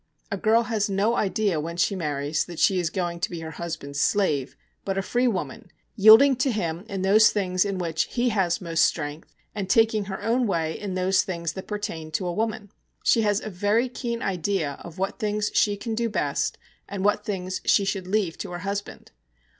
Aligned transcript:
A 0.31 0.35
girl 0.37 0.63
has 0.63 0.89
no 0.89 1.15
idea 1.15 1.59
when 1.59 1.77
she 1.77 1.95
marries 1.95 2.43
that 2.45 2.57
she 2.57 2.79
is 2.79 2.89
going 2.89 3.19
to 3.19 3.29
be 3.29 3.41
her 3.41 3.51
husband's 3.51 4.01
slave, 4.01 4.57
but 4.83 4.97
a 4.97 5.03
free 5.03 5.27
woman, 5.27 5.69
yielding 5.95 6.35
to 6.37 6.49
him 6.49 6.83
in 6.89 7.03
those 7.03 7.31
things 7.31 7.63
in 7.65 7.77
which 7.77 8.05
he 8.05 8.29
has 8.29 8.59
most 8.59 8.83
strength, 8.83 9.35
and 9.53 9.69
taking 9.69 10.05
her 10.05 10.19
own 10.23 10.47
way 10.47 10.73
in 10.73 10.95
those 10.95 11.21
things 11.21 11.53
that 11.53 11.67
pertain 11.67 12.09
to 12.13 12.25
a 12.25 12.33
woman. 12.33 12.71
She 13.03 13.21
has 13.21 13.41
a 13.41 13.51
very 13.51 13.89
keen 13.89 14.23
idea 14.23 14.77
of 14.79 14.97
what 14.97 15.19
things 15.19 15.51
she 15.53 15.77
can 15.77 15.93
do 15.93 16.09
best, 16.09 16.57
and 16.89 17.05
what 17.05 17.23
things 17.23 17.61
she 17.65 17.85
should 17.85 18.07
leave 18.07 18.39
to 18.39 18.49
her 18.53 18.59
husband. 18.65 19.11